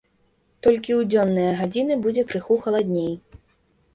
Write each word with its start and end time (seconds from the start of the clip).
Толькі 0.67 0.91
ў 0.99 1.09
дзённыя 1.11 1.51
гадзіны 1.59 1.93
будзе 2.05 2.23
крыху 2.31 2.57
халадней. 2.63 3.13